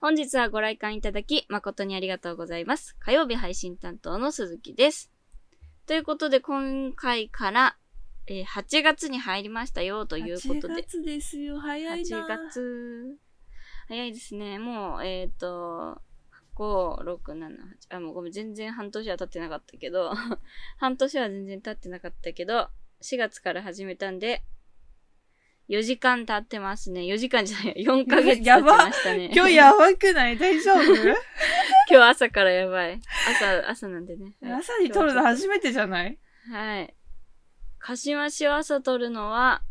[0.00, 2.94] 本日はご来館いただき誠にありがとうございます。
[3.00, 5.10] 火曜日配信担当の鈴木です。
[5.86, 7.76] ということで今回から、
[8.28, 10.82] えー8月に入りましたよということ8で。
[10.82, 12.26] 月ですよ、早いな。
[12.26, 13.18] 8月。
[13.88, 14.60] 早いですね。
[14.60, 16.00] もう、えっ、と、
[16.54, 17.48] 5、6、7、
[17.90, 17.96] 8。
[17.96, 20.12] あ、もうごめん、全然半年は経ってなかったけど、
[20.78, 22.68] 半年は全然経ってなかったけど、
[23.02, 24.44] 4月から始めたんで、
[25.68, 27.02] 4時間経ってますね。
[27.02, 29.30] 4時間じゃない、 4ヶ月経ちましたね。
[29.36, 30.38] 今日やばくない？
[30.38, 30.82] 大丈夫？
[31.90, 33.00] 今日朝からやばい。
[33.28, 34.34] 朝、朝なんでね。
[34.40, 36.18] はい朝に撮るの初めてじゃない？
[36.50, 36.94] はい。
[37.78, 39.62] かしましを朝撮るのは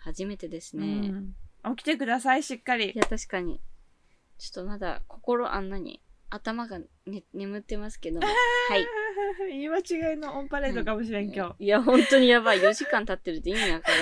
[0.00, 0.86] 初めてですね。
[0.86, 1.34] うん
[1.76, 2.96] 起きてください、しっかりい。
[2.96, 3.60] や、確かに。
[4.38, 8.26] ちょっとまだ心あんなに頭が、ね、眠ってますけども。
[8.26, 8.86] はい。
[9.48, 11.64] 言い間違いのオンパレードかもしれん、今日。
[11.64, 12.60] いや、本当にやばい。
[12.60, 14.00] 4時間経ってるって意味わから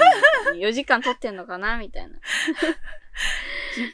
[0.52, 0.58] ない。
[0.60, 2.18] 4時間撮ってんのかなみたいな。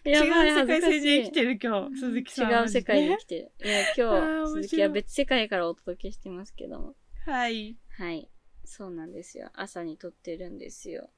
[0.05, 2.61] 違う世界線で生きてる今日、鈴木さんは。
[2.63, 3.53] 違う世界で生きてる。
[3.65, 6.95] いや、今日、 鈴木は別世界からお届けしてますけども。
[7.27, 7.77] はい。
[7.99, 8.29] はい。
[8.65, 9.51] そうなんですよ。
[9.55, 11.11] 朝に撮ってるんですよ。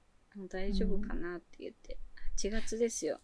[0.48, 1.98] 大丈夫かなって言って。
[2.36, 3.20] 8月ですよ。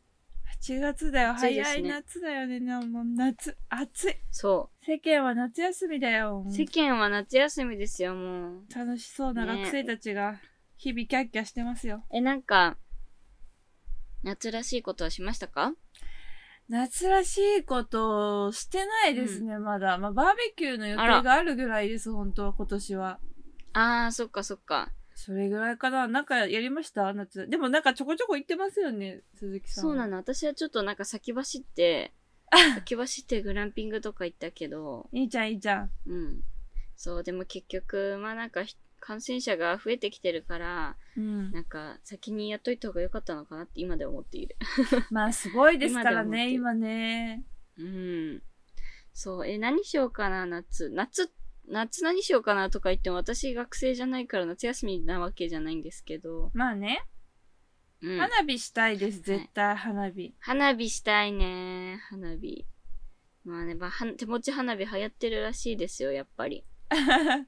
[0.61, 1.31] 8月だよ。
[1.31, 2.61] 暑いですね早い夏だよね。
[2.61, 4.15] なもう夏、暑い。
[4.31, 6.45] そ世間は夏休みだよ。
[6.47, 6.53] う。
[6.53, 8.65] 世間は夏休みですよ、もう。
[8.75, 10.39] 楽しそうな学生たちが
[10.77, 12.05] 日々キャッキャしてますよ。
[12.13, 12.77] え、なんか、
[14.23, 15.73] 夏らしいことはしましたか？
[16.69, 19.99] 夏らしいことをしてないですね、まだ。
[19.99, 23.19] まあ、バーベキューの予あら定があるぐらいです、本当は今年は。
[23.73, 24.93] あー、そっかそっか。
[25.23, 26.09] それぐらいかな。
[26.09, 27.13] なんかやりました？
[27.13, 27.47] 夏。
[27.47, 29.83] でもなんかちょこちょこ行ってますよね、鈴木さん。
[29.83, 30.17] そうなの。
[30.17, 32.15] 私はちょっとなんか先走って、
[32.75, 35.91] 先走ってグランピングとか行ったけど、いいじゃん、いいじゃん。
[36.07, 36.41] うん。
[36.97, 41.53] そう、でも結局、まあなんかひ感染者が増えてきてるから、うん。
[41.53, 44.57] なんか先にやっといた方が良かったのかなって今では思っている。
[45.11, 47.45] まあ、すごいですからね、今今ね。
[47.77, 48.43] うん。
[49.13, 50.89] そう、え、何しようかな、夏。
[50.91, 51.31] 夏、
[51.71, 57.05] 夏何しようかなとか言っても、私学生じゃないから夏休みなわけじゃないんですけど、まあね、
[58.03, 58.19] うん。
[58.19, 60.35] 花火したいです、絶対花火。
[60.41, 62.67] 花火したいね、花火。
[63.45, 66.65] まあね、まあ、は手持ち花火流行ってるらしいですよ、やっぱり。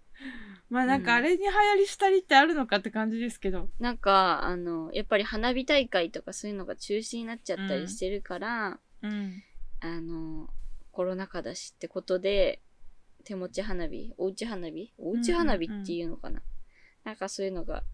[0.70, 3.68] まあなんかあれに流行りしたりってあるのかって感じですけど。
[3.78, 9.42] なんか、あの、やっぱり花火大会とかそういうのが中止になっちゃったりしてるから、うん。
[9.80, 10.48] あの、
[10.92, 12.62] コロナ禍だしってことで、
[13.24, 14.92] 手持ち花火、おうち花火？
[14.98, 16.42] おうち花火っていうのかな、
[17.04, 17.84] なんかそういうのが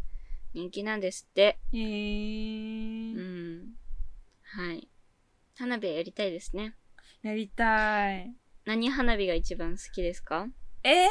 [0.55, 1.59] 人気なんですって。
[1.73, 3.75] へーうん。
[4.43, 4.89] はい。
[5.57, 6.75] 花火やりたいですね。
[7.23, 8.35] やりたい。
[8.65, 10.49] 何花火が一番好きですか？
[10.85, 11.09] ええ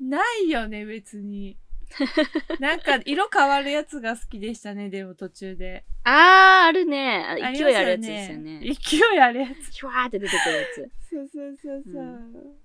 [0.00, 1.58] ー、ないよね、別に。
[2.60, 5.84] なんか、色変わるやつが好きでしたね、でも途中で。
[6.04, 7.24] あー、あるね。
[7.54, 8.60] 勢いあるやつですよね。
[8.60, 9.72] 勢いあるやつ。
[9.72, 10.90] シュワーって出てくるやつ。
[11.10, 12.04] そうそうそうそう。
[12.04, 12.56] う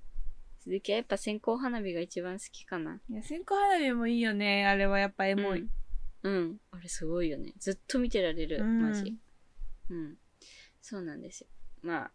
[0.60, 3.02] 鈴木はやっぱ線香花火が一番好きかな。
[3.10, 4.66] いや、線香花火もいいよね。
[4.66, 5.62] あれはやっぱエモい。
[5.62, 5.70] うん。
[6.24, 6.62] うん。
[6.72, 7.54] あれすごいよね。
[7.60, 8.60] ずっと見てられる。
[8.62, 9.18] うんマジ。
[9.90, 10.18] うん。
[10.82, 11.48] そうなんですよ。
[11.82, 12.12] まあ、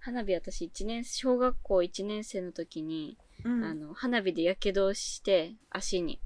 [0.00, 6.20] 花火私一年、小学校1年生の時に、うんあの、花火で火傷をして、足に。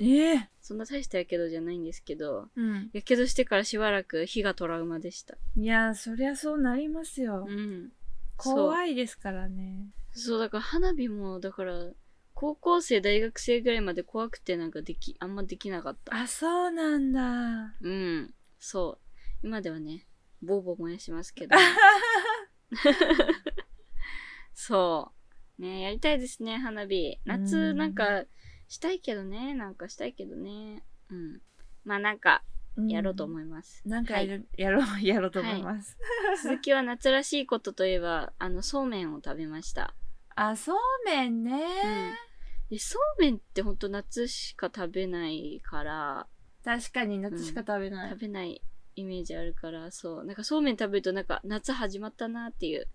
[0.00, 2.90] ええそんな大した火傷じゃないんですけど、うん。
[2.92, 5.36] 火傷してからしばらく火がトラウマでした。
[5.56, 7.46] いや、そりゃそうなりますよ。
[7.48, 7.92] うん。
[8.36, 9.88] 怖いですからね。
[10.12, 11.90] そう、だから花火も、だから、
[12.34, 16.14] 高校生、大学生ぐらいまで怖くてなんかでき、あんまできなかった。
[16.14, 17.74] あ、そうなんだ。
[17.80, 18.34] うん。
[18.58, 18.98] そ
[19.42, 19.46] う。
[19.46, 20.06] 今ではね、
[20.42, 21.56] ボーボー燃やしますけど。
[24.54, 25.12] そ
[25.58, 25.62] う。
[25.62, 27.18] ねやりたいですね、花火。
[27.24, 28.24] う夏、んなんか、
[28.72, 30.82] したいけどね、なんかしたいけどね。
[31.10, 31.40] うん。
[31.84, 32.42] まあなんか、
[32.88, 33.82] やろうと思いいます。
[33.86, 35.98] なんかやはいる、 やろう、やろうと思います。
[36.38, 39.94] 鈴木は夏らしいことといえば、あの、そうめんを食べました。
[40.36, 41.68] あ、そうめんね。
[42.70, 46.26] でそうめんってほんと夏しか食べないから、
[46.64, 48.10] 確かに夏しか食べない。
[48.10, 48.62] 食べない
[48.94, 50.24] イメージあるから、そう。
[50.24, 52.88] なんかそうめん食べるとなんか夏始まったなっていう、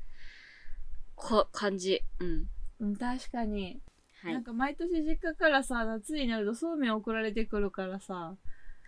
[1.14, 2.02] こ、感じ。
[2.18, 2.50] うん。
[2.80, 3.80] うん、確かに。
[4.24, 4.34] はい。
[4.34, 8.36] なんか毎年実家からさ、夏になるとそうめん送られてくるからさ、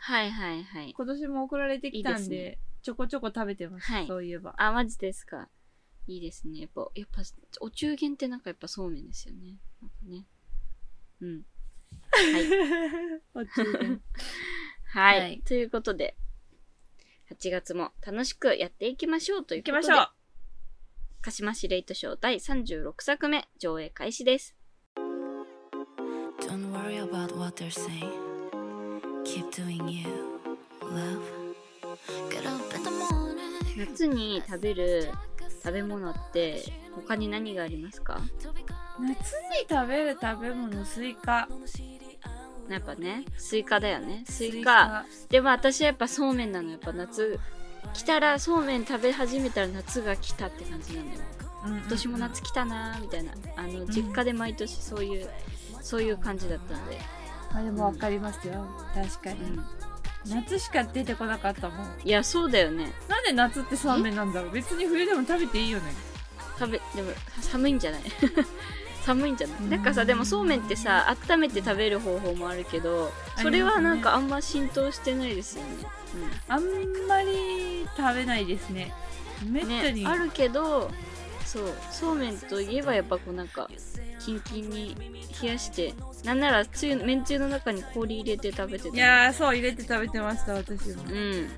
[0.01, 0.93] はいはいはい。
[0.95, 4.55] 今年も送られてきたんで、ねちょこちょこ食べてます、はいそういえば。
[4.57, 5.49] あ、マジですか。
[6.07, 6.61] いいですね。
[6.61, 7.21] やっぱ、やっぱ、
[7.59, 9.57] お中元ってなんかやっぱそうめんですよね。
[9.81, 10.25] なんかね。
[11.21, 11.45] うん。
[12.11, 13.21] はい。
[13.35, 14.01] お中元。
[14.91, 15.19] はい。
[15.19, 16.15] はいということで、
[17.31, 20.09] 8月も楽しくやっていきましょうということで、行きましょう
[21.21, 24.58] 鹿島市レイトショー第36作目上映開始です。
[26.89, 28.09] Worry about what they're saying.
[29.23, 30.07] Keep doing you,
[30.81, 31.21] love.
[32.31, 35.11] Get up in the morning, 夏に食べる
[35.63, 36.63] 食べ物って
[36.95, 38.19] 他に何がありますか？
[38.99, 41.47] 夏に食べる食べ物スイカ。
[42.67, 44.23] やっぱねスイカだよね。
[44.27, 45.05] スイカ。
[45.29, 46.71] でも私はやっぱそうめんなの。
[46.71, 47.39] やっぱ夏
[47.93, 51.19] 来たらそうめん食べ始めたら夏が来たって感じなのよ。
[51.65, 53.33] うんうん今年も夏来たなーみたいな。
[53.57, 55.29] あの実家で毎年そういう、
[55.81, 56.99] そういう感じだったんで、
[57.53, 58.65] あでもわかりますよ。
[58.93, 59.63] 確かに、うん、
[60.25, 61.87] 夏しか出てこなかったもん。
[62.03, 62.91] いやそうだよね。
[63.07, 64.51] なんで夏ってそうめんなんだろう。
[64.51, 65.93] 別に冬でも食べていいよね。
[66.57, 67.11] 食べでも
[67.41, 68.01] 寒いんじゃない？
[69.05, 69.57] 寒いんじゃない？
[69.61, 69.69] うん。
[69.69, 75.69] なんかさでもそうめんってさ温めて食べる方法もあるけどそれはなんかあんま浸透してないですよね。
[76.47, 76.63] あん
[77.07, 78.91] まり食べないですね。
[79.45, 80.91] めっうん、たに、ねあるけど
[81.45, 83.69] そうそうめんといえばやっぱこうなんか
[84.29, 84.95] キンキンに
[85.41, 85.93] 冷やして
[86.23, 88.95] なんならつゆめんつゆの中に氷入れて食べてた。
[88.95, 91.03] いやーそう入れて食べてました私も。
[91.03, 91.49] うん。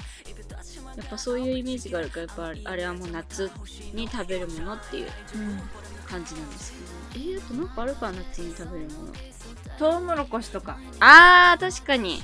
[0.98, 3.50] やっぱそういうイメージがあるからやっぱあれはもう夏
[3.94, 5.60] に食べるものっていううん。
[6.06, 6.74] 感じなんです
[7.14, 7.26] けど。
[7.26, 9.14] えー、あとなんかあるかな夏に食べるもの。
[9.80, 10.78] トウモロコシとか。
[11.00, 12.22] あー確かに。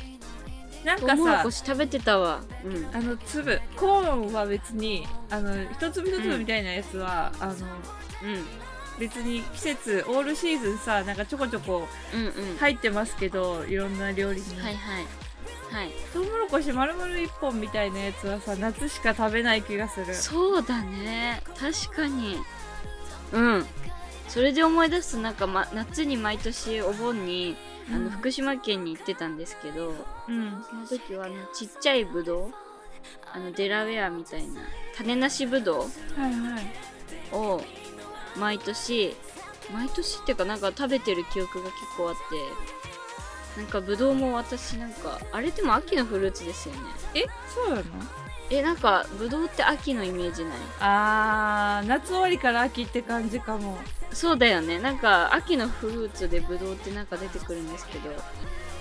[0.86, 2.42] なんかトウモロさコシ食べてたわ。
[2.64, 2.96] うん。
[2.96, 3.60] あの粒。
[3.76, 7.58] コーンは別にあの一粒一粒みたいなやつは、あのうん
[9.00, 12.58] 別に季節オールシーズンさなんかちょこちょこうんうん。
[12.58, 15.06] 入ってますけどいろんな料理に、はいはい。
[15.72, 15.92] はい。
[16.14, 20.14] トウモロコシ丸々一本みたいなやつはさ夏しか食べない気がする。
[20.14, 21.42] そうだね。
[21.60, 22.38] 確かに。
[23.34, 23.66] うん。
[24.28, 27.56] それで思い出すとなんか、ま、夏に毎年お盆に
[27.94, 29.94] あの福島県に行ってたんですけど、
[30.28, 30.64] うん。
[30.70, 32.52] その時はあのちっちゃいブドウ
[33.34, 34.62] あのデラウェアみたいな
[34.96, 36.66] 種なしブドウはいはい。
[37.34, 37.62] を
[38.40, 39.16] 毎年
[39.74, 42.16] 毎年っていうかなんか食べてる記憶が結構あっ
[43.56, 46.82] てなんかブドウも私なんかあれでも秋のフルーツですよね。
[47.16, 47.26] え？
[47.54, 47.84] そうなの？
[48.50, 50.54] えなんかブドウって秋のイメージない？
[50.80, 53.78] あー夏終わりから秋って感じかも。
[54.12, 54.80] そうだよね。
[54.80, 58.12] なんか秋のフルーツでブドウってなんか出てくるんですけど。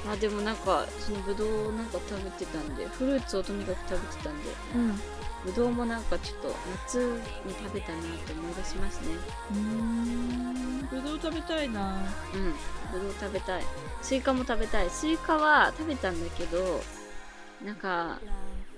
[0.07, 4.51] まあでもなんかそのブドウをなんか食べてたんでフルーツをとにかく食べてたんで。
[4.77, 5.01] うん
[5.47, 6.49] ブドウもなんかちょっと
[6.89, 6.99] 夏
[7.47, 9.15] に食べたなって思い出しますね。
[9.53, 10.89] うん。
[10.91, 12.03] ぶどう食べたいな。
[12.35, 12.53] うん。
[12.93, 13.63] ブドウ食べたい。
[14.03, 14.91] スイカも食べたい。
[14.91, 16.81] スイカは食べたんだけど
[17.65, 18.19] なんか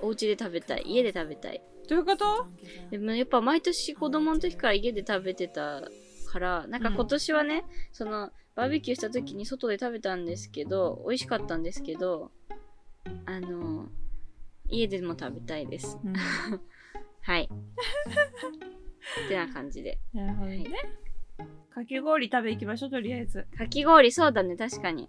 [0.01, 0.83] お家で食べたい。
[0.87, 1.63] 家で食べたい。
[1.89, 2.47] どういうこと？
[2.91, 5.83] でもやっぱ毎年子供の時から家で食べてた
[6.31, 12.31] からなんか今年はね、そのバーベキューした時に外で食べたんですけど美味しかったんですけど
[13.25, 13.58] あの
[14.69, 15.99] 家でも食べたいです。
[16.05, 16.15] うん。
[17.23, 17.49] はい。
[19.27, 19.99] ってな感じで。
[20.13, 20.65] なるほどね。
[21.71, 23.47] かき氷食べ行きましょう、とりあえず。
[23.57, 24.57] かき氷そうだね。
[24.57, 25.09] 確かに。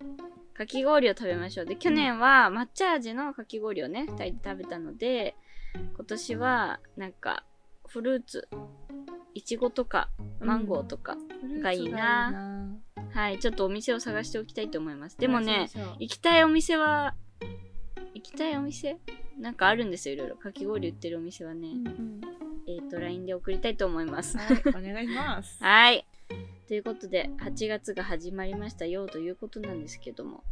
[0.53, 1.65] かき氷を食べましょう。
[1.65, 5.35] で去年は抹茶味のかき氷をね2人で食べたので
[5.95, 7.45] 今年はなんか
[7.88, 8.50] フルーツ
[9.33, 10.09] いちごとか
[10.41, 11.15] マンゴーとか、
[11.61, 12.67] がいいな。
[13.11, 13.39] はい。
[13.39, 15.17] ちょっとお店を探しておきたいと思います。
[15.17, 15.69] でもね、
[16.00, 17.15] 行きたいお店は
[18.13, 18.98] 行きたいお店
[19.40, 22.22] なんかあるんですよいろいろかき氷売ってるお店はね、うんうん
[22.68, 25.57] えっ、と LINE で送りたいと思いますはい、 お願いします。
[25.63, 26.06] はい。
[26.68, 30.44] ということで、8月が始まりましたよということなんですけども、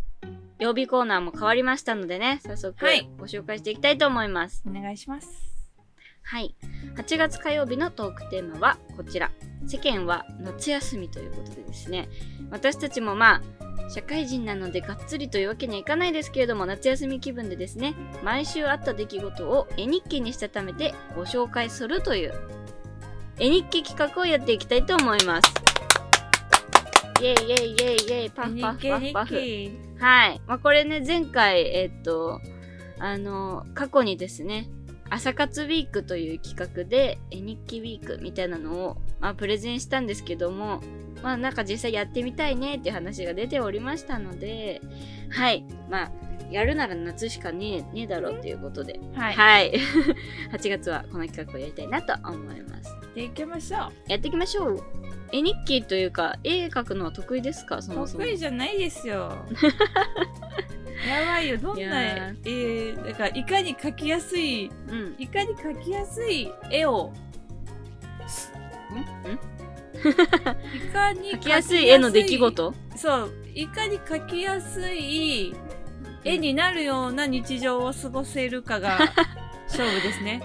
[0.58, 4.64] 曜日コーナーも変わりましたのでね、早速はいご紹介していきたいと思います。
[4.66, 5.30] お願いします。
[6.24, 6.56] はい。
[6.96, 9.32] 8月火曜日のトークテーマはこちら。
[9.68, 12.10] 世間は夏休みということでですね、
[12.50, 13.42] 私たちもまあ、
[13.90, 22.34] 社会人なのでがっつりというわけにはいかないですけれども、夏休み気分でですね、毎週あった出来事を絵日記にしたためてご紹介するという、
[23.40, 25.54] 絵日記企画をやっていきたいと思います。
[27.20, 29.36] イェイイェイイェイイェイパフパフパフパフ。
[30.00, 30.42] はい。
[30.46, 32.40] まあ、これね、前回、えっと、
[33.00, 34.70] あの、過去にですね、
[35.10, 40.82] 朝活ウィークという企画で、絵日記ウィークみたいなのを、まあ、プレゼンしたんですけども、
[41.24, 44.82] まあ、なんか実際やってみたいねっていう話が出ておりましたので、
[45.30, 45.66] はい。
[45.90, 46.12] まあ、
[46.52, 49.34] やるなら夏しかねえねえだろうということで、はい。
[49.34, 49.74] はい。
[50.54, 52.96] 8月はこの企画をやりたいなと思います。
[53.16, 54.84] で行きましょやっていきましょう。
[55.34, 57.82] 絵日記というか、絵描くのは得意ですか？
[57.82, 58.08] そもう。
[58.08, 58.24] そも。
[58.24, 59.34] 得意じゃないですよ。
[61.08, 65.16] やばいよ、どんいなや絵、えー、だからいかに描きやすい、うん。
[65.20, 67.12] いかに描きやすい絵を、
[68.92, 69.00] ん？
[69.00, 69.40] ん？
[70.04, 72.74] いかに描きやすい絵の出来事？
[72.96, 75.56] そう、いかに描きやすい
[76.24, 79.00] 絵になるような日常を過ごせるかが
[79.68, 80.44] 勝負ですね。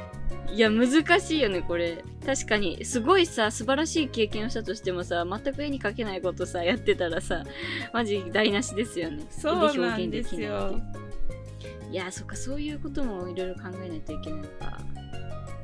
[0.53, 2.05] いや、難しいよね、これ。
[2.27, 7.43] 確かに、すごいさ、素晴らしい経験をしたとしてもさ、全く絵に描けないことさ、やってたらさ、
[7.95, 9.25] マジ台無しですよね。
[9.31, 10.79] そうなんですよ
[11.91, 14.79] いや、そっか、そういうこともいろいろ考えないといけないのか。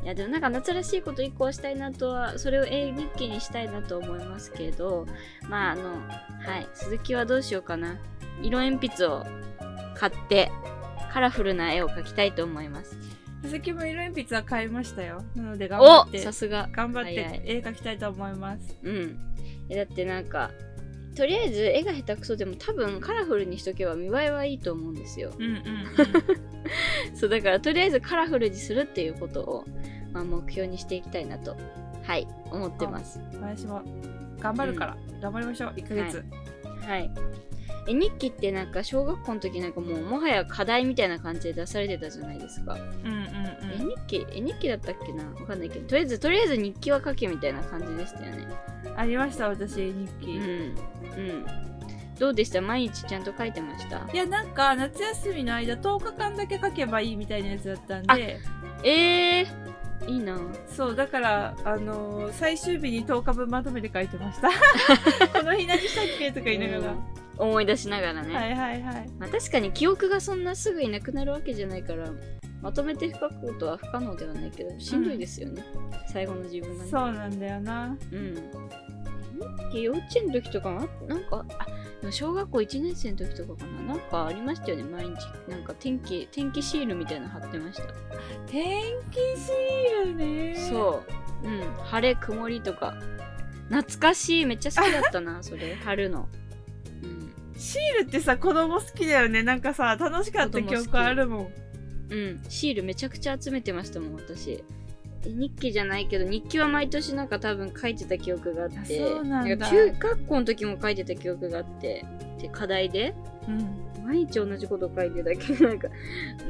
[0.08, 5.06] いやでもなんか夏らしいこと一個はしたいなとはそれを絵日記にしたいなと思いますけど
[5.50, 7.98] まああのはい鈴木はどうしようかな
[8.40, 9.26] 色鉛筆を
[9.94, 10.50] 買って
[11.12, 12.96] カラフルな絵を描きたいと思います
[13.42, 15.22] 鈴木も色鉛筆は買いましたよ。
[15.36, 18.76] なので頑張っておさ、すが頑張って絵描きたいと思います。
[18.82, 19.18] うん
[19.68, 20.50] えだってなんか
[21.18, 27.16] とりあえず絵が下手くそでも多分カラフルにしとけば見栄えはいいと思うんですようんうん、うん。
[27.16, 29.64] そうだからとりあえずカラフルにするっていうことを、
[30.12, 31.56] まあ、目標にしていきたいなと
[32.04, 33.20] はい思ってます。
[33.40, 33.82] 私も
[34.40, 35.72] 頑張るから、頑張りましょう。
[35.76, 36.24] 1ヶ月。
[36.86, 37.10] はい。
[37.86, 43.28] 絵日記ってなんか小学校の時なんかもうもはや課題みたいな感じで出されてたじゃないですか、うんうん
[43.70, 45.24] 絵日記絵日記だったっけな？
[45.24, 48.46] わかんないけどとりあえずとりあえず日記は書けみたいな感じでしたよね。
[48.84, 48.98] うん。
[48.98, 50.32] ありました、私、日記。
[50.36, 50.42] うん。
[50.42, 51.46] うん。
[52.18, 52.60] どうでした？
[52.60, 54.06] 毎日ちゃんと書いてました？
[54.12, 58.38] いや、なんか、夏休みの間、10日間だけ書けばいいみたいなやつだったんで、
[58.84, 59.46] えー、
[60.06, 60.38] いいな
[60.68, 64.48] そう、だから、あのー最終日に10日分まとめて書いてました。
[65.32, 66.92] この日何したっけとか言いながら。
[66.92, 69.08] うん思い出しながらね、はいはいはい。
[69.18, 72.10] まあ、確かに記憶がそんなすぐいなくなるわけじゃないから
[72.62, 75.64] まとめて書くことは不可能ではないけどしんどいですよね、
[76.12, 77.96] 最後の自分がねそうなんだよな。
[78.12, 78.34] うん
[79.72, 81.66] 幼稚園の時とかなんかあ
[82.10, 83.94] 小学校1年生の時とかかな？
[83.94, 85.16] なんかありましたよね毎日。
[85.48, 87.84] なんか天気天気シールみたいなの貼ってました。
[88.46, 90.54] 天気シールね。
[90.70, 91.02] そ
[91.44, 91.48] う。
[91.48, 91.60] うん。
[91.84, 92.94] 晴れ曇りとか。
[93.68, 94.46] 懐かしい。
[94.46, 95.74] めっちゃ好きだったな それ。
[95.74, 96.28] 春の。
[97.02, 97.32] うん。
[97.58, 99.42] シールってさ、子供好きだよね。
[99.42, 101.52] なんかさ、楽しかった記憶あるもん。
[102.10, 104.64] うん、シールめちゃくちゃ集めてましたもん、私。
[105.26, 112.04] え日記じゃないけど、日記は毎年なんか多分書いてた記憶があって、あそうなんだか中学校の時も書いてた記憶があって、
[112.40, 113.14] で課題で、
[113.48, 113.88] うん。
[114.04, 115.88] 毎日同じこと書いてたけど、なんか、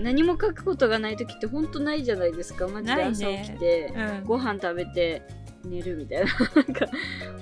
[0.00, 2.68] 何も書くことがない時ってほんとないじゃないですか。
[2.68, 4.24] マジで朝起きて、うん。
[4.24, 5.22] ご飯食べて、
[5.64, 6.26] 寝るみたいな。
[6.54, 6.86] なんか、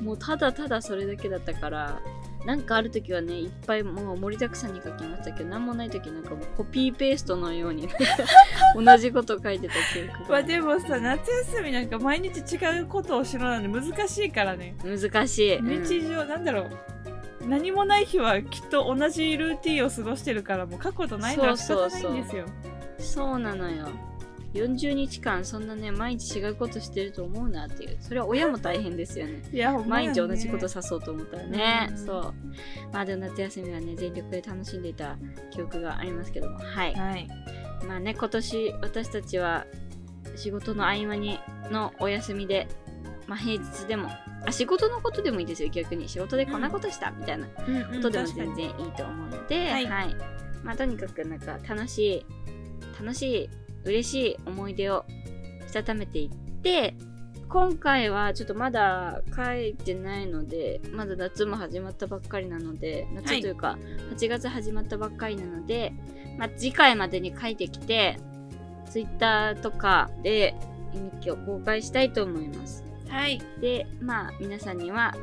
[0.00, 2.00] もうただただそれだけだったから、
[2.46, 7.88] なんかある時はね、いっぱいもう盛りだくさんに書きましたけど、なんもない時なんかもうコピーペーストのように
[8.76, 10.42] 同じこと書いてた記憶まあが。
[10.46, 14.76] でもさ、夏休みなんか毎日違うことをしろなんで難しいからね。
[14.84, 15.56] 難しい。
[15.56, 16.68] うん日常、なんだろう。
[17.48, 22.44] 何もない日はきっと同じルーティンを過ごしてるからもう書くことないのは仕方ないんですよ。
[22.98, 23.88] そうなのよ。
[24.56, 27.96] 40日間そんなね、毎日違うことしてると思うなっていう。
[28.00, 29.42] それは親も大変ですよね。
[29.52, 31.88] いや、ね毎日同じことさそうと思ったらね。
[31.90, 32.34] うんそう。
[32.92, 35.16] まあでも夏休みはね、全力で楽しんでいた
[35.50, 36.58] 記憶がありますけども。
[36.58, 36.94] はい。
[36.94, 37.28] はい。
[37.86, 39.66] まあね、今年私たちは
[40.34, 41.38] 仕事の合間に
[41.70, 42.68] のお休みで、
[43.26, 44.08] まあ平日でも、
[44.46, 46.08] あ仕事のことでもいいですよ、逆に。
[46.08, 47.52] 仕事でこんなことした、みたいなこ
[48.00, 49.86] とでも全然いいと思うので、はい
[50.66, 52.26] まあとにかくなんか楽しい、
[53.00, 53.50] 楽しい、
[53.86, 55.04] 嬉しい思い出を
[55.66, 56.94] したためていって、
[57.48, 63.78] 今回はちょっとまだ書いてないので、まだ夏も始まったばっかりなので、夏というか、
[64.16, 65.92] 8月始まったばっかりなので、
[66.38, 68.18] まあ、次回までに書いてきて、
[68.90, 70.54] Twitter とかで
[70.92, 72.84] 日記を公開したいと思います。
[73.08, 73.40] はい。
[73.60, 75.14] で、まあ、皆さんには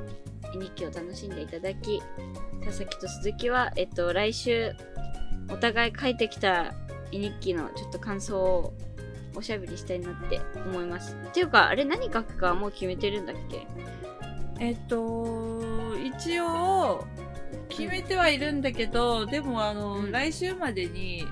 [0.56, 2.02] 絵日記を楽しんでいただき、
[2.64, 4.74] 佐々木と鈴木は、えっと、来週、
[5.50, 6.74] お互い書いてきた
[7.16, 8.74] 絵日記のちょっと感想を
[9.36, 11.16] おしゃべりしたいなって思います。
[11.30, 13.68] っていうか、あれ何書くかもう決めてるんだっけ？
[14.60, 17.06] えっと、一応、
[17.70, 21.24] 決めてはいるんだけど、でもあの、うん来週までに、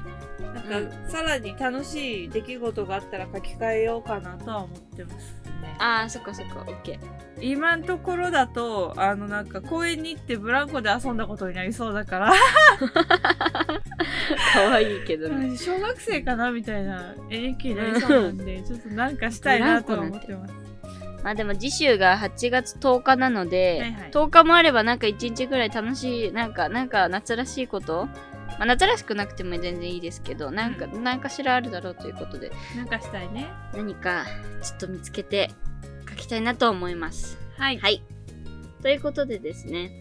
[0.53, 5.75] なんうか、さらに楽しい出来事があったら書き換えようかなとは思ってますね。
[5.79, 6.99] ああ、そっかそっか、オッケー。
[7.41, 12.31] 今のところだと、あの、なんか公園に行ってブランコで遊んだことになりそうだから、
[14.53, 15.57] 可愛いけどね。
[15.57, 20.53] 小学生かなみたいな絵日記になりそうなんで、ちょっとなんかしたいなとは思ってます。
[21.23, 28.07] まあでも次週が8月10日なので、はいはい10日もあればなんか1日ぐらい楽しい、なんか、なんか夏らしいこと
[28.61, 33.47] まあ夏らしくなくても全然いいですけど、なんか、何かしらあるだろうということで、なんかしたいね。
[33.73, 34.23] 何か
[34.61, 35.49] ちょっと見つけて
[36.07, 37.39] 書きたいなと思います。
[37.57, 37.79] はい。
[37.79, 38.03] はい。
[38.83, 39.99] ということでですね、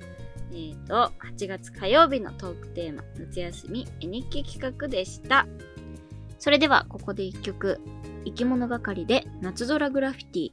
[0.52, 5.46] えっ、と、8月火曜日のトークテーマ、夏休み絵日記企画でした。
[6.38, 7.80] それでは、ここで一曲、
[8.26, 10.52] 生き物係で夏空グラフィティ。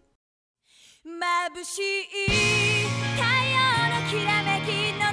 [1.03, 2.87] 眩しい
[3.17, 5.06] 太陽のきらめきの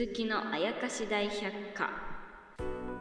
[0.00, 1.90] 鈴木のあやかし大百科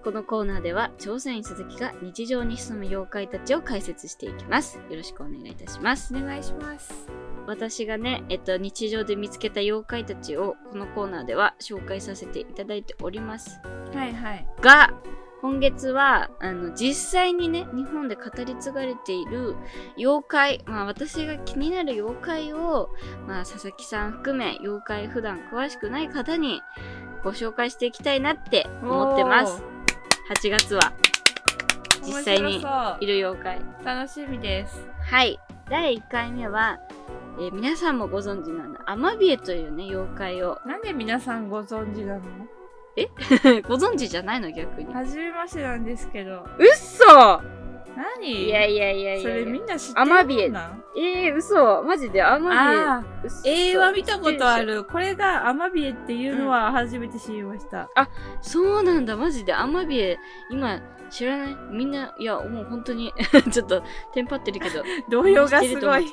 [0.04, 7.08] このコーナーでは調査員鈴木が日常に潜む妖怪たちを解説していきますよろしくお願いいたしますお願いします。
[7.48, 13.62] 私がね、えっと、日常で見つけた妖怪たちをこのコーナーでは紹介させていただいております
[13.94, 14.46] はいはい。
[14.62, 14.94] が
[15.42, 19.56] 今月はあの実際にね日本で語り継がれている
[19.98, 22.90] 妖怪まあ私が気になる妖怪を、
[23.28, 26.62] まあ、佐々木さん含め妖怪普段詳しくない方に
[27.24, 29.62] ご紹介していきたいなって思ってます。
[30.30, 30.94] 8月は。
[32.06, 32.64] 実際に
[33.02, 33.62] いる妖怪。
[33.84, 34.88] 楽しみです。
[35.02, 35.40] はい。
[35.70, 36.80] 第1回目は、
[37.40, 40.60] えー皆さんもご存知のあのアマビエというね妖怪を。
[40.66, 42.22] なんで皆さんご存知なの？
[43.68, 44.94] ご存知じゃないの逆に。
[44.94, 46.46] 初めましてなんですけど。
[46.58, 47.42] うっそ
[47.96, 49.30] 何いやいやいやいや。
[49.30, 50.44] それみんな知ってるアマビエ。
[50.46, 51.84] もんなんえー、嘘。
[51.84, 53.04] マジでアマ
[53.44, 53.72] ビエ。
[53.72, 54.86] 映画見たことある。
[54.86, 57.90] これがアマビエっていうのは初めて知りました。
[58.42, 59.18] そうなんだ。
[59.18, 59.54] マジで。
[59.54, 61.58] アマビエ今知らない？
[61.72, 63.12] みんないやもう本当に
[63.52, 63.84] ちょっと
[64.14, 64.84] テンパってるけど。
[65.10, 66.06] 動揺がすごい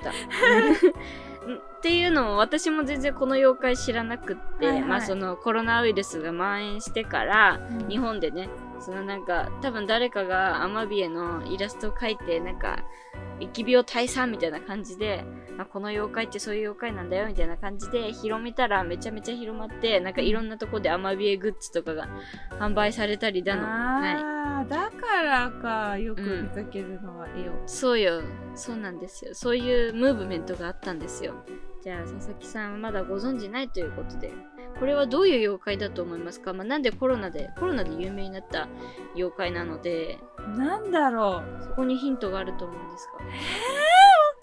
[1.54, 1.96] って。
[1.96, 8.48] いうのも私も全然この妖怪知らなくって、はいはいまあそのコロナウイルスが蔓延してからうん日本でね
[8.80, 12.84] そのなんか多分誰かがアマビエのイラストを描いてなんか
[13.40, 15.24] 疫病退散みたいな感じで、
[15.56, 22.08] まあ、この妖怪ってそういう妖怪なんだよみたいな感じで広めたらめちゃめちゃ広まってなんかいろんなとこでアマビエグッズとかが
[22.58, 27.52] 販売されたりだの、はい、ああ、だからか、よく見かけるのは絵を。
[27.66, 28.22] そうよ。
[28.54, 29.34] そうなんですよ。
[29.34, 31.34] そういうムーブメントがあったんですよ。
[31.82, 34.32] じゃあ佐々木さんはまだご存知ないということで
[34.78, 38.68] これはどういう妖怪だと思いますか、まあ、なんでコロナでコロナで有名になった
[39.14, 40.18] 妖怪なので
[40.56, 41.62] なんだろう。
[41.62, 43.12] そこにヒントがあると思うんですか？
[43.20, 43.26] えー、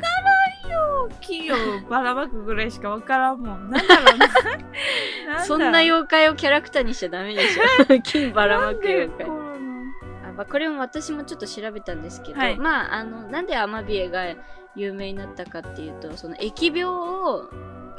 [0.03, 1.09] わからんよ。
[1.21, 1.55] 木を
[1.89, 3.69] ばらまくぐらいしかわからんもん。
[3.69, 4.17] なんだろう
[5.29, 5.39] な。
[5.45, 7.63] そんな妖怪をキャラクターにしちゃダメでしょ
[8.03, 9.29] 金ばらまく妖怪あ、
[10.35, 14.21] まあ、これも私もちょっと調べたんですけど、はいまああのなんでアマビエが
[14.75, 17.49] 有名になったかっていうとその疫病を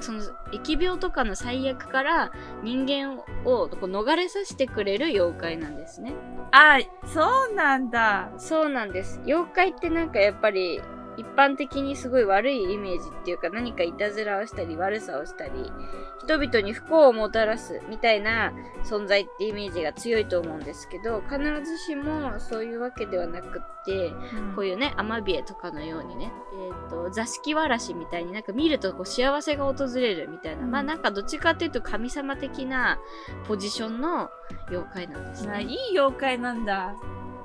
[0.01, 0.21] その
[0.53, 2.33] 疫病とかの最悪から
[2.63, 6.15] 人間をこう逃れさせてくれる妖怪なんですね
[6.51, 8.31] あ、そうなんだ。
[8.39, 10.81] そうなんです妖怪ってなんかやっぱり
[11.17, 15.73] 一般的にすごい悪いイメージっていうか何かいたずらをしたり悪さをしたり
[16.21, 18.53] 人々に不幸をもたらすみたいな
[18.85, 24.13] 存在ってイメージが強いと思うんですけど必ずしもそういうわけではなくって
[24.57, 30.71] こういうねアマビエとかのようにね、えー、と座敷わらしみたいになんか見るとこう幸せが訪れるみたいな、うん。
[30.71, 32.99] まあなんかどっちかっていうと神様的な
[33.47, 34.31] ポジションの
[34.71, 36.95] 妖怪なんですあいねい妖怪なんだ。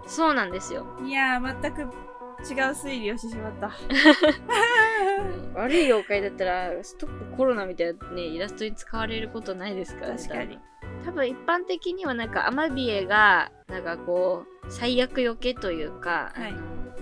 [0.06, 0.86] そうなんですよ。
[1.04, 1.88] いやー、全く
[2.40, 3.72] 違う推理をしてしまった。
[5.60, 10.60] 悪い妖怪だったらストップコロナみたいなねイラストに使われることないですから確かに。
[11.06, 16.54] 多分一般的にはなんかアマビエがなんかこう最悪よけというか、はい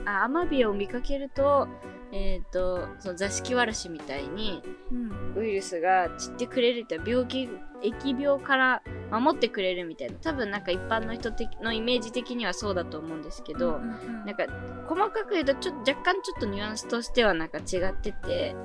[0.05, 1.67] あアマビエを見かけると
[2.11, 5.33] えっ、とその座敷わらしみたいにうん。
[5.35, 7.49] ウイルスが散ってくれるって病気
[7.83, 14.45] 疫病から守ってくれるみたいな多分なんか一般の人的のイメージ的にはそうだと思うんですけど、うんうんなんか
[14.87, 18.55] 細かく言うとちょ若干ちょっとニュアンスとしてはなんか違ってて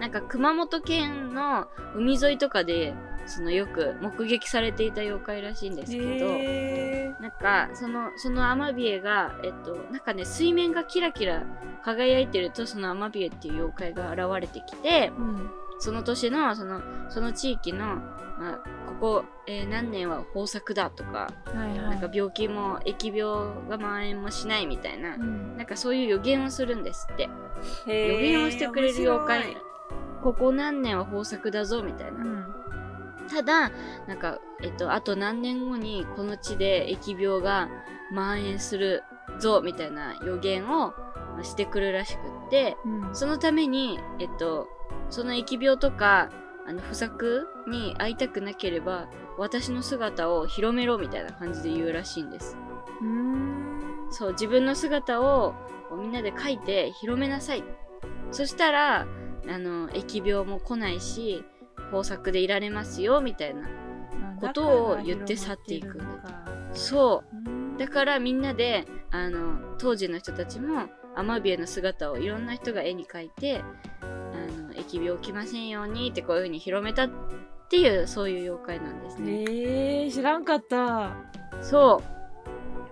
[0.00, 2.94] なんか熊本県の海沿いとかで
[3.26, 11.44] そのよく目撃されていた妖怪らしいんですけど、へなんかそのそのアマビエがえっとなんかね水面がキラキラ
[11.84, 15.50] 輝いてるとそのアマビエっていう妖怪が現れてきてーうん。
[15.78, 18.02] その年のそのその地域の、ま
[18.52, 21.78] あ、ここ、えー何年は豊作だとかはいはい。
[21.78, 27.28] なんか病気も疫病が蔓延もしないみたいなうんなんかそういう予言をするんですって。
[27.86, 29.56] 予言をしてくれる妖怪。
[30.22, 32.18] ここ何年は豊作だぞみたいな。
[32.18, 32.46] うん。
[33.28, 33.70] ただ、
[34.08, 37.68] なんか、えっと、あと何年後にこの地で疫病が
[38.10, 39.04] 蔓延する
[39.38, 44.68] ぞみたいな予言をまあしてくるらしくって、うんそのために、えっと、
[45.08, 46.30] その疫病とか、
[46.66, 52.56] あの、不作に会いたくなければ、私の姿を広めろみたいな感じで言うらしいんです。
[53.00, 54.08] うーん。
[54.10, 55.54] そう、自分の姿を
[55.96, 57.64] みんなで書いて広めなさい。
[58.30, 59.06] そしたら、
[59.48, 61.44] あの、疫病も来ないし、
[61.86, 63.68] 豊作でいられますよ、みたいな。
[64.40, 66.04] ことを言って去っていくんだ
[66.72, 67.22] そ
[67.76, 67.78] う。
[67.78, 73.62] だからみんなで、あの、当時の人たちも、アマビエの姿をいろんな人が絵に描いて、
[74.00, 74.06] あ
[74.62, 77.10] の、疫病来ませんようにってこういう風に広めたっ
[77.68, 79.42] ていう、そういう妖怪なんですね。
[79.42, 81.16] えー、知らんかった。
[81.60, 82.19] そう。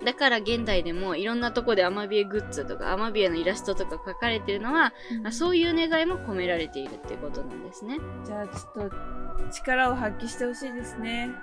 [0.04, 4.92] だから現代でもいろんなとこでアマビエグッズとかアマビエのイラストとか描かれてるのは、
[5.24, 7.98] あそういう願いも込められているっていうことなんですね。
[8.24, 11.34] じゃあちょっと力を発揮してほしいですね。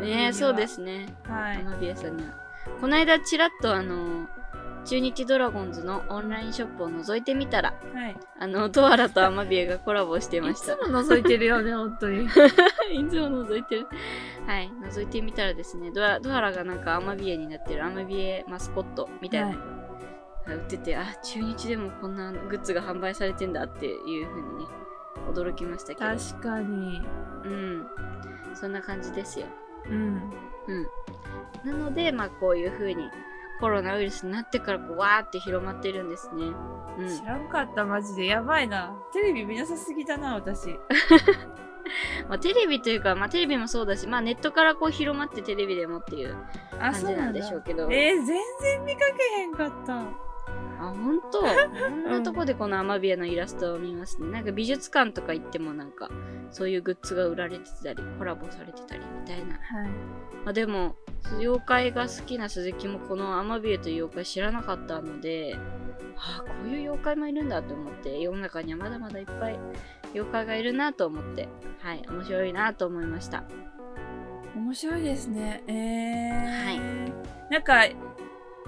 [0.00, 0.66] ねそうで。
[0.66, 1.06] すね。
[1.24, 1.58] はい。
[1.58, 2.34] アマビエさんには。
[2.80, 4.28] この間ちらっとあの、
[4.84, 8.16] 中日ドラゴンズのオンラインショップを覗いてみたら、はい。
[8.38, 10.76] あの、トアラとアマビエがコラボしていました。
[10.76, 12.24] つも覗いてるよね、 本当に。
[12.24, 13.86] いつも覗いてる。
[14.46, 14.70] はい。
[14.82, 19.54] 覗いてみたらですね、ドアドアラがなんかアマビエになってるアマビエマスコットみたいなの
[20.46, 24.64] が売ってて、あ、中日でもこんなグッズが販売されてんだっていう風にね、
[25.32, 26.06] 驚きましたけど。
[26.06, 27.02] 確かに。
[27.44, 27.86] うん。
[28.54, 29.46] そんな感じですよ。
[29.88, 30.30] うん。
[30.66, 30.86] うん。
[31.64, 33.08] なので、まあこういう風に
[33.60, 36.46] コロナウイルスになってからこうわーって広まってるんですね。
[36.98, 37.08] うん。
[37.18, 38.26] 知らんかった、マジで。
[38.26, 38.96] やばいな。
[39.12, 40.68] テレビ見なさすぎだな、私。
[42.28, 46.36] まあテレビというか、まあテレビもそうだし、まあネットからこう広まってテレビでもっていう
[46.78, 47.40] あ、感じなんそうなんだ。
[47.40, 47.84] でしょうけど。
[47.90, 49.00] えー、全然見か
[49.36, 50.29] けへんかった。
[50.80, 54.30] あ、ほんとこんなとこでこのアマビエのイラストを見ますね。
[54.32, 56.10] なんか美術館とか行ってもなんか、
[56.50, 59.54] そういうグッズが売られてたり、コラボされてたりみたいな。
[59.54, 59.88] はい。
[60.44, 60.96] まあでも、
[61.38, 65.56] 妖怪が好きな鈴木もこのアマビエという妖怪知らなかったので、
[66.16, 69.58] ああ、こういう妖怪もいるんだと思って、世の中にはまだまだいっぱい
[70.14, 71.48] 妖怪がいるなと思って、
[71.80, 73.44] はい、面白いなと思いました。
[74.56, 75.62] 面白いですね。
[75.66, 76.64] えー。
[76.64, 76.70] は
[77.06, 77.82] いなんか、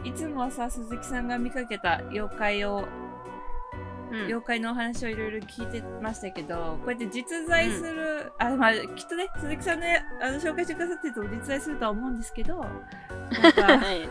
[0.05, 2.85] いつもさ、鈴木さんが見かけた妖怪を、
[4.11, 4.27] うん。
[4.27, 12.59] 妖怪のお話をいろいろ聞いてましたけど、こうやって実在する、あ、まあ、きっとね、鈴木さんね、あの、紹介してくださってると実在するとは思うんですけど、
[13.43, 14.09] なんか、はい。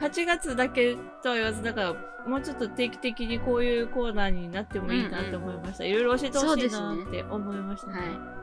[0.00, 1.94] 8月だけとは言わず、だから、
[2.26, 5.84] もうちょっと定期的にこういうコーナーになってもいいなって思いました。
[5.84, 8.40] いろいろ教えてほしいなって思いましたね。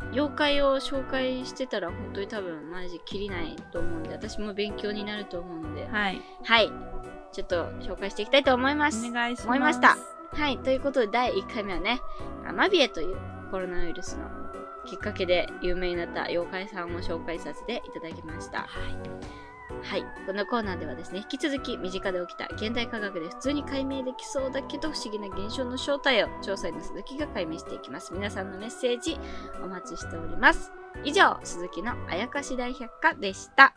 [0.00, 0.08] はい。
[0.12, 6.20] 妖怪を紹介してたら本当に多分マジきりないと思うんで、私も勉強になると思うので、はい。
[6.44, 6.70] はい。
[7.32, 9.06] ちょっと紹介していきたいと思います。
[9.06, 9.46] お願いします。
[9.46, 9.96] 思いました
[10.32, 10.58] はい。
[10.58, 12.00] ということで、第1回目はね、
[12.46, 13.16] アマビエという
[13.50, 14.24] コロナウイルスの
[14.86, 18.60] きっかけで有名になった妖怪さんを紹介させていただきました。
[18.60, 18.68] はい。
[19.82, 20.04] はい。
[20.26, 28.12] このコーナーではですね、引き続き身近で起きた現代科学で普通に解明できそうだけど不思議な現象の正体を調査員の鈴木が解明していきます。
[28.12, 29.18] 皆さんのメッセージ
[29.62, 30.72] お待ちしております。
[31.04, 33.74] 以上、鈴木のあやかし大百科でした。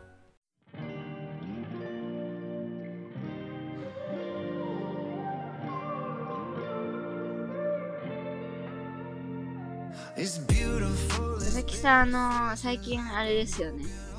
[11.61, 14.10] 々木さん、あの最近あれですよね。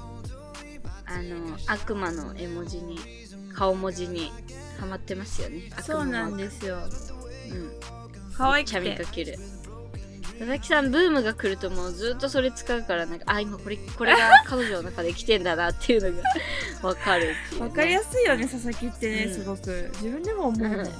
[1.14, 2.98] あの、悪魔の絵文字に、
[3.54, 4.32] 顔文字に
[4.80, 5.70] ハマってますよね。
[5.82, 6.90] そうなんですよ。
[6.90, 7.12] す。
[7.50, 7.70] うん。
[8.34, 9.10] 可愛くめっちゃ見てか。
[9.12, 9.38] ける。
[10.38, 16.28] 佐々木さん、ブームが来るともうずっとそれ使うから、なんか、あ、今これ、これが 彼女の中で来てんだなっていうのが
[16.88, 19.90] わかるっていうね、わかりやすいよね、佐々木ってね、うんすごく。
[19.94, 20.80] 自分でも思うもん。
[20.80, 20.90] うん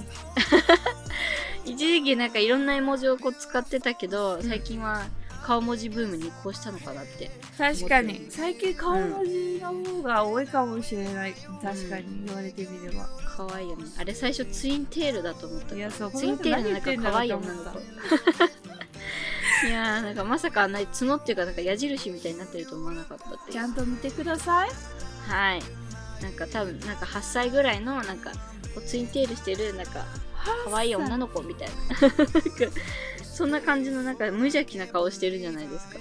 [1.64, 5.06] 一時期なんかいろんな絵文字をこう使ってたけど、最近は
[5.42, 7.30] 顔文字ブームに移行したのかなって。
[7.58, 8.26] 確かに。
[8.30, 11.34] 最近顔文字の方が多いかもしれない。
[11.34, 13.08] 確かうに言われてみれば。
[13.36, 13.84] 可愛いよね。
[13.98, 15.74] あれ最初ツインテールだと思った。
[15.74, 17.78] いや、そう、ツインテールのなんか可愛い女の子。
[19.66, 24.70] いやーなんかまさかあんなに角っていうかなんか矢印みたいになってると思わなかったってちゃんと見てください。
[25.28, 25.62] はい
[26.20, 28.36] なんか多分なんか8歳ぐらいのなんかこ
[28.78, 30.04] うツインテールしてるなんか
[30.64, 31.74] 可愛い女の子みたいな
[33.42, 35.98] そんな感じのなんか無邪気な顔してるじゃないですか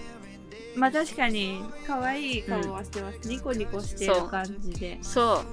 [0.76, 3.28] まあ確かに、可愛い顔はしてます。
[3.28, 5.00] ニコニコしてる感じで。
[5.02, 5.44] そ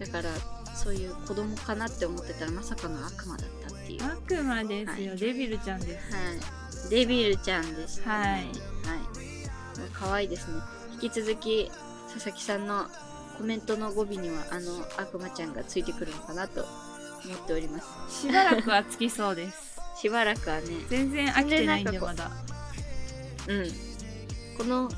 [0.00, 0.30] だから
[0.74, 6.14] そういう子供かなって思ってたらまさかの悪魔だったっていう悪魔ですよ、はデビルちゃんです。
[6.14, 6.88] はい。
[6.88, 8.06] デビルちゃんです、ね。
[8.06, 8.44] はいはい。
[9.92, 10.54] 可愛いですね。
[11.02, 11.70] 引き続き、
[12.14, 12.86] 佐々木さんの
[13.36, 16.64] コメントの語尾には、あの、悪魔ちゃんがついてくるのかなと
[17.26, 17.78] 思っておりま
[18.08, 18.22] す。
[18.22, 19.69] しばらくはつきそうです。
[20.00, 22.30] しばらくはね、全然飽きてないんで、まだ。
[23.48, 23.66] うん。
[24.56, 24.88] この、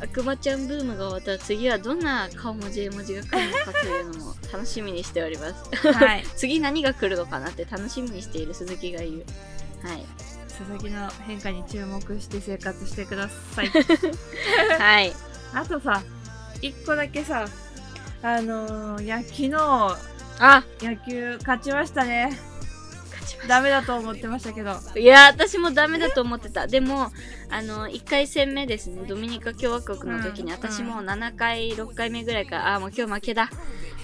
[0.00, 5.92] 悪魔ちゃんブームが終わったら次はどんな顔文字絵文字が来るのかというのも楽しみにしております。
[5.92, 6.24] はい。
[6.36, 9.26] 次何が来るのかなって楽しみにしている鈴木がいる。
[9.82, 10.04] はい。
[10.48, 13.70] 佐々木の変化に注目して生活してください。
[14.78, 15.12] はい。
[15.52, 16.00] あとさ、
[16.62, 17.48] 一個だけさ、
[18.22, 19.54] あのー、いや、昨日、
[20.40, 22.47] あ野球勝ちましたね。
[23.48, 24.76] ダメだと思ってましたけど。
[24.96, 26.66] いや、私もダメだと思ってた。
[26.66, 27.10] でも、
[27.50, 33.50] あの、1回戦目ですね、ドミニカ共和国の時に、うん私も7回、6回目ぐらいから、あー、もう今日負けだ。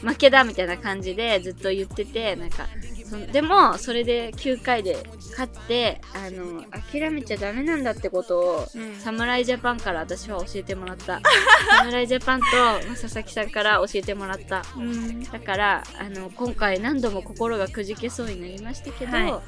[0.02, 2.68] 負けだみたいな感じでずっと言ってて、なんか、
[3.04, 4.96] そでもそれで9回で
[5.30, 8.96] 勝ってあの諦めちゃダメなんだってことを、うん。
[8.96, 11.20] 侍ジャパンから私は教えてもらった。
[11.78, 14.64] 侍ジャパンとまあ佐々木さんから教えてもらった。
[14.76, 15.22] うん。
[15.22, 19.42] だからあの今回何度も心がくじけそうになりましたけど、、は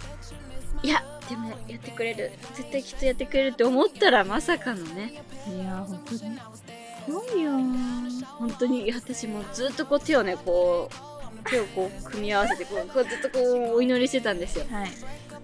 [0.82, 0.88] い。
[0.88, 2.32] やでもやってくれる。
[2.54, 5.22] 絶対きっとやってくれるって思ったらまさかのね。
[5.48, 6.38] いや本当に。
[7.06, 7.52] すごいよ
[8.38, 11.15] 本当に私もずっとこう手をねこう
[11.48, 14.66] 手をこう組み合わせてこうこうずっとこうお祈りしてたんですよ。
[14.70, 14.90] はい。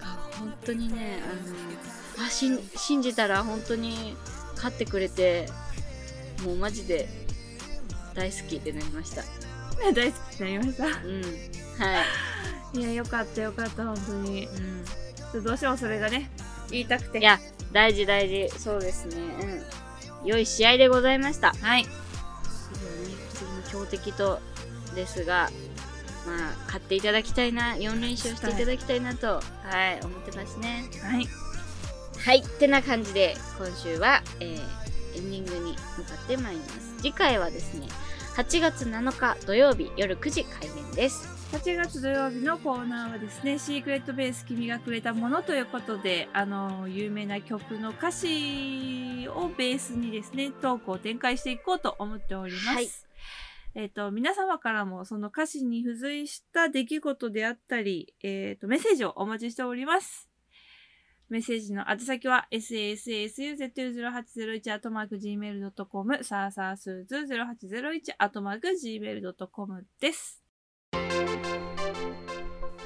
[0.00, 4.16] あ本当にねあのあしん信じたら本当に
[4.54, 5.48] 勝ってくれて
[6.44, 7.08] もうマジで
[8.14, 9.22] 大好きってなりました。
[9.94, 10.84] 大好きになりました。
[10.84, 10.92] うん。
[11.78, 12.00] は
[12.74, 12.78] い。
[12.78, 14.46] いやよかったよかった本当に。
[15.32, 15.44] うん。
[15.44, 16.30] どうしてもそれがね
[16.70, 17.18] 言いたくて。
[17.18, 17.38] いや、
[17.72, 18.48] 大事大事。
[18.58, 19.16] そうですね。
[20.22, 20.28] うん。
[20.28, 21.52] 良い試合でございました。
[21.60, 21.86] はい。
[23.34, 24.40] 次の強敵と
[24.94, 25.50] ですが、
[26.26, 29.40] まあ、勝っていただきたいな、4連勝していただきたいなと、は
[29.92, 30.84] い、思ってますね。
[31.02, 31.26] はい
[32.24, 36.94] はい、ってな感じで、今週は、えー、エンディングに向かってまいります。
[36.98, 37.88] 次回はですね、
[38.36, 41.28] 8月7日土曜日夜9時開演です。
[41.52, 52.68] 8月土曜日のコーナーはですね、シークレットベース君がくれたものということで、あの、有名な曲の歌詞をベースにですね、トークを展開していこうと思っております。
[52.68, 53.11] はい
[53.74, 60.28] えっ、と、皆様からもその歌詞に付随した出来事であったり、えっ、と、メッセージをお待ちしております。
[61.30, 70.42] メッセージの宛先は sassuzu0801 アットマーク gmail.com サーサースーズ0801アットマーク gmail.com です。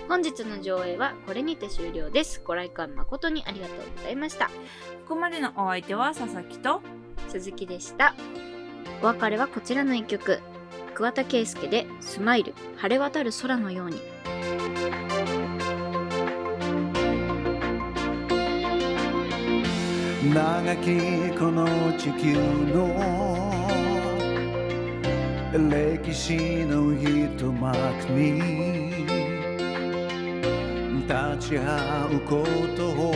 [0.09, 2.41] 本日の上映はこれにて終了です。
[2.45, 4.47] ご来館誠にありがとうございました。
[4.47, 4.53] こ
[5.09, 6.83] こまでのお相手は佐々木と、
[7.27, 8.15] 鈴木でした。
[9.03, 10.39] お別れはこちらの一曲。
[10.97, 14.01] 桑田佳祐でスマイル、晴れ渡る空のように。
[20.33, 21.67] 長きこの
[21.99, 22.33] 地球
[22.73, 22.89] の
[25.69, 29.05] 歴史の一幕に
[31.03, 32.43] 立ち会うこ
[32.75, 33.13] とを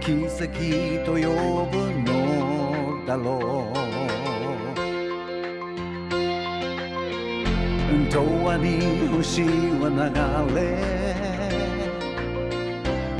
[0.00, 4.39] 奇跡と呼ぶのだろう
[7.90, 10.60] 永遠に星は流れ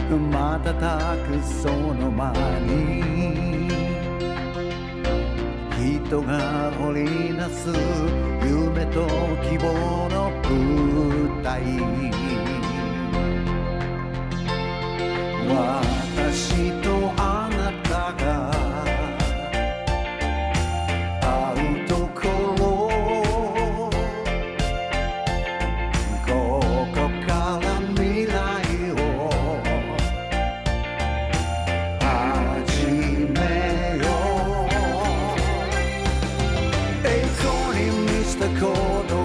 [0.09, 0.75] 瞬
[1.27, 2.69] くその間に
[5.77, 7.69] 人が織りなす
[8.45, 9.07] 夢と
[9.49, 11.61] 希望の舞台。
[38.41, 39.20] the corner